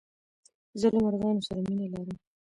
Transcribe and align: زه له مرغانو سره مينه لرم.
زه 0.79 0.87
له 0.93 0.99
مرغانو 1.03 1.45
سره 1.47 1.59
مينه 1.67 1.87
لرم. 1.93 2.17